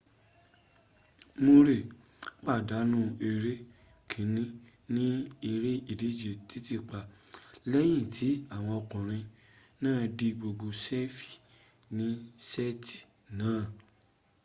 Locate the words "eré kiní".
3.29-4.43